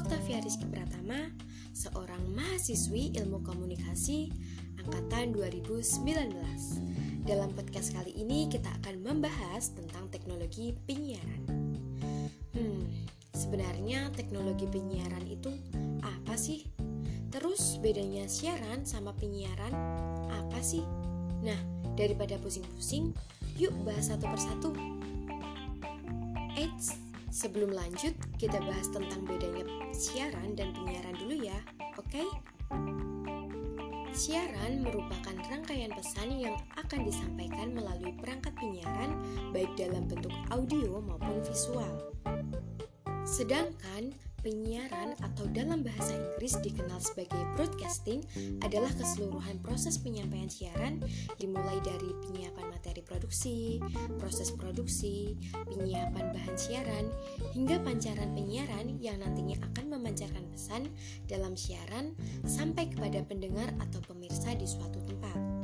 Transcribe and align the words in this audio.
Pratama, 0.00 1.28
seorang 1.76 2.32
mahasiswi 2.32 3.12
ilmu 3.20 3.44
komunikasi 3.44 4.32
angkatan 4.80 5.36
2019. 5.36 6.32
Dalam 7.28 7.52
podcast 7.52 7.92
kali 7.92 8.16
ini 8.16 8.48
kita 8.48 8.72
akan 8.80 9.04
membahas 9.04 9.76
tentang 9.76 10.08
teknologi 10.08 10.72
penyiaran. 10.88 11.44
Hmm, 12.56 12.88
sebenarnya 13.36 14.08
teknologi 14.16 14.64
penyiaran 14.64 15.28
itu 15.28 15.52
apa 16.00 16.32
sih? 16.32 16.64
Terus 17.28 17.76
bedanya 17.84 18.24
siaran 18.24 18.88
sama 18.88 19.12
penyiaran 19.12 19.76
apa 20.32 20.64
sih? 20.64 20.82
Nah, 21.44 21.60
daripada 21.94 22.40
pusing-pusing, 22.40 23.12
yuk 23.60 23.76
bahas 23.84 24.08
satu 24.08 24.24
persatu. 24.24 24.70
Eits, 26.56 26.96
sebelum 27.30 27.70
lanjut, 27.70 28.16
kita 28.40 28.58
bahas 28.64 28.88
tentang 28.90 29.22
bedanya 29.28 29.69
siaran 30.00 30.56
dan 30.56 30.72
penyiaran 30.72 31.12
dulu 31.20 31.44
ya, 31.44 31.60
oke? 32.00 32.08
Okay? 32.08 32.28
Siaran 34.16 34.80
merupakan 34.80 35.36
rangkaian 35.52 35.92
pesan 35.92 36.40
yang 36.40 36.56
akan 36.80 37.04
disampaikan 37.04 37.76
melalui 37.76 38.16
perangkat 38.16 38.56
penyiaran, 38.56 39.20
baik 39.52 39.68
dalam 39.76 40.08
bentuk 40.08 40.32
audio 40.48 41.04
maupun 41.04 41.44
visual. 41.44 41.94
Sedangkan 43.28 44.16
penyiaran 44.40 45.14
atau 45.20 45.44
dalam 45.52 45.84
bahasa 45.84 46.16
Inggris 46.16 46.56
dikenal 46.64 46.98
sebagai 47.00 47.38
broadcasting 47.56 48.24
adalah 48.64 48.90
keseluruhan 48.96 49.60
proses 49.60 50.00
penyampaian 50.00 50.48
siaran 50.48 51.00
dimulai 51.36 51.76
dari 51.84 52.10
penyiapan 52.26 52.66
materi 52.72 53.04
produksi, 53.04 53.78
proses 54.16 54.50
produksi, 54.56 55.36
penyiapan 55.68 56.32
bahan 56.32 56.56
siaran, 56.56 57.06
hingga 57.52 57.76
pancaran 57.84 58.32
penyiaran 58.32 58.96
yang 58.98 59.20
nantinya 59.20 59.60
akan 59.72 59.96
memancarkan 59.96 60.44
pesan 60.50 60.88
dalam 61.28 61.54
siaran 61.54 62.16
sampai 62.48 62.88
kepada 62.88 63.20
pendengar 63.28 63.70
atau 63.78 64.00
pemirsa 64.08 64.56
di 64.56 64.64
suatu 64.64 64.98
tempat. 65.04 65.59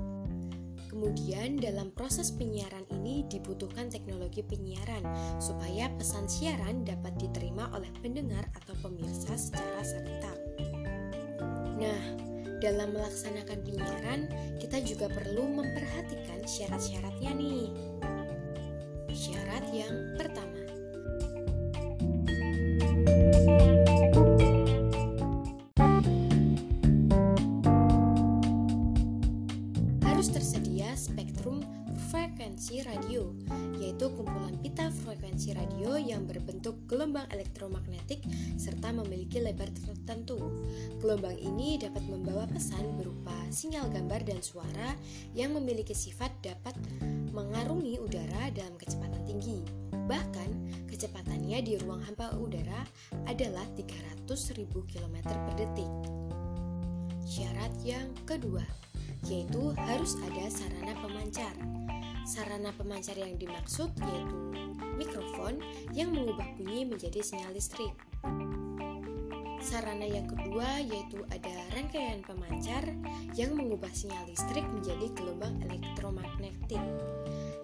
Kemudian 0.97 1.61
dalam 1.61 1.93
proses 1.93 2.33
penyiaran 2.33 2.89
ini 2.89 3.29
dibutuhkan 3.29 3.93
teknologi 3.93 4.41
penyiaran 4.41 5.05
supaya 5.37 5.93
pesan 5.93 6.25
siaran 6.25 6.89
dapat 6.89 7.13
diterima 7.21 7.69
oleh 7.77 7.93
pendengar 8.01 8.49
atau 8.57 8.73
pemirsa 8.81 9.37
secara 9.37 9.85
serentak. 9.85 10.41
Nah, 11.77 12.03
dalam 12.65 12.97
melaksanakan 12.97 13.61
penyiaran, 13.61 14.21
kita 14.57 14.81
juga 14.81 15.13
perlu 15.13 15.45
memperhatikan 15.45 16.41
syarat-syaratnya 16.49 17.33
nih. 17.37 17.69
Syarat 19.13 19.69
yang 19.77 20.17
pertama, 20.17 20.56
frekuensi 32.67 32.83
radio, 32.83 33.23
yaitu 33.79 34.11
kumpulan 34.11 34.59
pita 34.59 34.91
frekuensi 34.91 35.55
radio 35.55 35.95
yang 36.03 36.27
berbentuk 36.27 36.75
gelombang 36.91 37.23
elektromagnetik 37.31 38.27
serta 38.59 38.91
memiliki 38.91 39.39
lebar 39.39 39.71
tertentu. 39.71 40.51
Gelombang 40.99 41.39
ini 41.39 41.79
dapat 41.79 42.03
membawa 42.11 42.43
pesan 42.51 42.99
berupa 42.99 43.31
sinyal 43.55 43.87
gambar 43.95 44.19
dan 44.27 44.43
suara 44.43 44.99
yang 45.39 45.55
memiliki 45.55 45.95
sifat 45.95 46.35
dapat 46.43 46.75
mengarungi 47.31 48.03
udara 48.03 48.51
dalam 48.51 48.75
kecepatan 48.75 49.23
tinggi. 49.23 49.63
Bahkan, 49.95 50.51
kecepatannya 50.91 51.63
di 51.63 51.79
ruang 51.87 52.03
hampa 52.03 52.35
udara 52.35 52.83
adalah 53.31 53.63
300.000 53.79 54.67
km 54.91 55.17
per 55.23 55.55
detik. 55.55 55.93
Syarat 57.23 57.71
yang 57.87 58.11
kedua, 58.27 58.67
yaitu 59.31 59.71
harus 59.79 60.19
ada 60.27 60.51
sarana 60.51 60.99
pemancar. 60.99 61.86
Sarana 62.27 62.75
pemancar 62.75 63.15
yang 63.15 63.39
dimaksud 63.39 63.95
yaitu 64.03 64.37
mikrofon 64.99 65.63
yang 65.95 66.11
mengubah 66.11 66.59
bunyi 66.59 66.83
menjadi 66.83 67.23
sinyal 67.23 67.55
listrik. 67.55 67.95
Sarana 69.63 70.03
yang 70.03 70.27
kedua 70.27 70.83
yaitu 70.83 71.23
ada 71.31 71.55
rangkaian 71.71 72.27
pemancar 72.27 72.83
yang 73.39 73.55
mengubah 73.55 73.95
sinyal 73.95 74.27
listrik 74.27 74.67
menjadi 74.75 75.07
gelombang 75.15 75.55
elektromagnetik. 75.71 76.83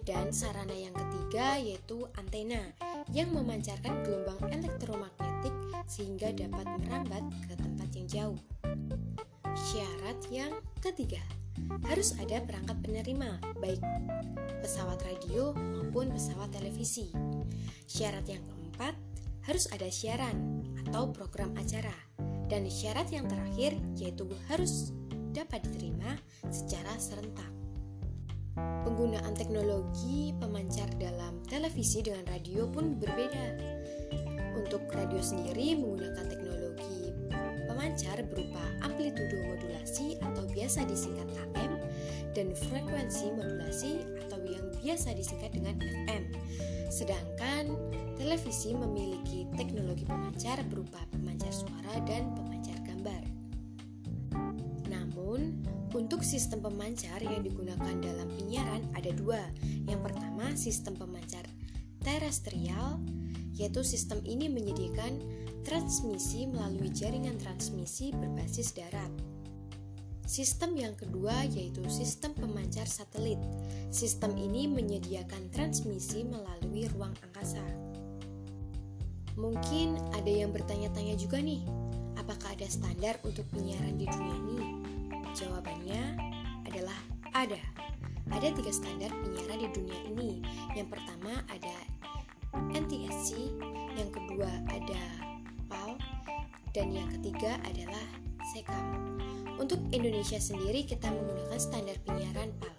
Dan 0.06 0.30
sarana 0.30 0.78
yang 0.78 0.94
ketiga 0.94 1.58
yaitu 1.58 2.06
antena 2.14 2.62
yang 3.10 3.34
memancarkan 3.34 3.98
gelombang 4.06 4.46
elektromagnetik 4.46 5.54
sehingga 5.90 6.30
dapat 6.30 6.70
merambat 6.86 7.26
ke 7.50 7.54
tempat 7.58 7.88
yang 7.98 8.06
jauh. 8.06 8.38
Syarat 9.58 10.22
yang 10.30 10.54
ketiga 10.78 11.22
harus 11.86 12.14
ada 12.18 12.40
perangkat 12.46 12.78
penerima, 12.82 13.38
baik 13.60 13.82
radio 15.12 15.52
maupun 15.52 16.08
pesawat 16.08 16.48
televisi. 16.56 17.12
Syarat 17.84 18.24
yang 18.24 18.40
keempat, 18.48 18.96
harus 19.44 19.68
ada 19.68 19.84
siaran 19.92 20.64
atau 20.88 21.12
program 21.12 21.52
acara. 21.60 21.92
Dan 22.48 22.64
syarat 22.68 23.12
yang 23.12 23.28
terakhir 23.28 23.76
yaitu 24.00 24.24
harus 24.48 24.96
dapat 25.36 25.64
diterima 25.68 26.16
secara 26.48 26.96
serentak. 26.96 27.48
Penggunaan 28.56 29.36
teknologi 29.36 30.32
pemancar 30.36 30.88
dalam 30.96 31.40
televisi 31.44 32.04
dengan 32.04 32.24
radio 32.32 32.68
pun 32.68 32.96
berbeda. 32.96 33.46
Untuk 34.56 34.84
radio 34.92 35.20
sendiri 35.20 35.76
menggunakan 35.76 36.24
teknologi 36.28 37.12
pemancar 37.68 38.20
berupa 38.28 38.62
amplitudo 38.84 39.42
modulasi 39.48 40.20
atau 40.20 40.44
biasa 40.52 40.84
disingkat 40.84 41.28
AM 41.40 41.72
dan 42.36 42.52
frekuensi 42.68 43.32
modulasi 43.32 43.92
yang 44.52 44.66
biasa 44.84 45.16
disingkat 45.16 45.56
dengan 45.56 45.80
FM. 45.80 46.22
Sedangkan 46.92 47.72
televisi 48.20 48.76
memiliki 48.76 49.48
teknologi 49.56 50.04
pemancar 50.04 50.60
berupa 50.68 51.00
pemancar 51.08 51.48
suara 51.48 51.96
dan 52.04 52.36
pemancar 52.36 52.76
gambar. 52.84 53.22
Namun, 54.92 55.64
untuk 55.96 56.20
sistem 56.20 56.60
pemancar 56.60 57.24
yang 57.24 57.41
digunakan 57.41 57.96
dalam 58.00 58.28
penyiaran 58.36 58.84
ada 58.92 59.10
dua. 59.16 59.41
Yang 59.88 60.00
pertama, 60.12 60.52
sistem 60.52 60.94
pemancar 61.00 61.48
terestrial, 62.04 63.00
yaitu 63.56 63.80
sistem 63.80 64.20
ini 64.28 64.52
menyediakan 64.52 65.20
transmisi 65.62 66.50
melalui 66.50 66.91
jaringan 66.91 67.38
transmisi 67.41 68.10
berbasis 68.12 68.74
darat. 68.74 69.31
Sistem 70.32 70.72
yang 70.81 70.97
kedua 70.97 71.44
yaitu 71.44 71.84
sistem 71.93 72.32
pemancar 72.32 72.88
satelit. 72.88 73.37
Sistem 73.93 74.32
ini 74.41 74.65
menyediakan 74.65 75.53
transmisi 75.53 76.25
melalui 76.25 76.88
ruang 76.97 77.12
angkasa. 77.20 77.60
Mungkin 79.37 80.00
ada 80.16 80.32
yang 80.32 80.48
bertanya-tanya 80.48 81.21
juga 81.21 81.37
nih, 81.37 81.60
apakah 82.16 82.56
ada 82.56 82.65
standar 82.65 83.21
untuk 83.28 83.44
penyiaran 83.53 84.00
di 84.00 84.09
dunia 84.09 84.37
ini? 84.48 84.60
Jawabannya 85.37 86.03
adalah 86.65 86.97
ada. 87.37 87.60
Ada 88.32 88.56
tiga 88.56 88.72
standar 88.72 89.12
penyiaran 89.12 89.60
di 89.60 89.69
dunia 89.69 90.00
ini. 90.16 90.41
Yang 90.72 90.97
pertama 90.97 91.44
ada 91.53 91.76
NTSC, 92.72 93.53
yang 94.00 94.09
kedua 94.09 94.48
ada 94.72 95.03
dan 96.72 96.88
yang 96.88 97.09
ketiga 97.21 97.60
adalah 97.69 98.06
SEKAM. 98.53 99.12
Untuk 99.60 99.80
Indonesia 99.92 100.40
sendiri 100.40 100.84
kita 100.86 101.10
menggunakan 101.12 101.60
standar 101.60 101.96
penyiaran 102.06 102.52
PAL. 102.60 102.76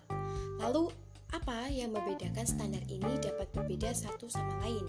Lalu 0.64 0.90
apa 1.34 1.66
yang 1.74 1.98
membedakan 1.98 2.46
standar 2.46 2.86
ini 2.86 3.18
dapat 3.18 3.50
berbeda 3.58 3.90
satu 3.90 4.30
sama 4.30 4.54
lain? 4.62 4.86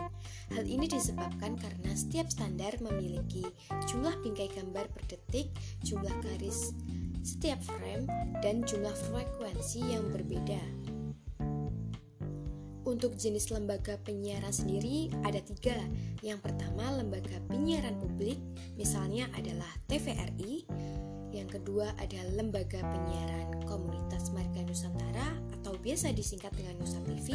Hal 0.52 0.68
ini 0.68 0.84
disebabkan 0.84 1.56
karena 1.56 1.92
setiap 1.96 2.28
standar 2.28 2.76
memiliki 2.84 3.48
jumlah 3.88 4.12
bingkai 4.20 4.52
gambar 4.52 4.84
per 4.92 5.04
detik, 5.08 5.48
jumlah 5.82 6.12
garis 6.20 6.76
setiap 7.24 7.56
frame, 7.64 8.04
dan 8.44 8.60
jumlah 8.68 8.92
frekuensi 9.08 9.80
yang 9.80 10.04
berbeda. 10.12 10.60
Untuk 12.84 13.16
jenis 13.16 13.48
lembaga 13.48 13.96
penyiaran 14.04 14.52
sendiri 14.52 15.08
ada 15.24 15.40
tiga. 15.40 15.80
Yang 16.20 16.44
pertama 16.44 16.92
lembaga 16.92 17.40
penyiaran 17.48 17.96
publik, 17.96 18.36
misalnya 18.76 19.24
adalah 19.32 19.72
TVRI. 19.88 20.68
Yang 21.34 21.58
kedua 21.58 21.90
ada 21.98 22.20
lembaga 22.38 22.78
penyiaran 22.78 23.66
komunitas 23.66 24.30
marga 24.30 24.62
Nusantara 24.62 25.34
atau 25.58 25.74
biasa 25.82 26.14
disingkat 26.14 26.54
dengan 26.54 26.78
Nusa 26.78 27.02
TV. 27.02 27.34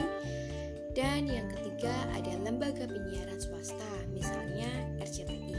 Dan 0.95 1.27
yang 1.27 1.51
ketiga 1.51 1.91
ada 2.15 2.33
lembaga 2.39 2.87
penyiaran 2.87 3.37
swasta, 3.37 3.91
misalnya 4.15 4.71
RCTI. 5.03 5.55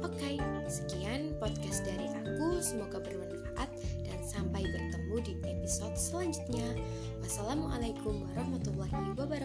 Oke, 0.00 0.40
sekian 0.66 1.36
podcast 1.36 1.84
dari 1.84 2.08
aku. 2.08 2.58
Semoga 2.64 2.96
bermanfaat 2.98 3.70
dan 4.08 4.18
sampai 4.24 4.64
bertemu 4.64 5.16
di 5.28 5.34
episode 5.44 5.94
selanjutnya. 5.94 6.72
Wassalamualaikum 7.20 8.24
warahmatullahi 8.32 9.12
wabarakatuh. 9.12 9.41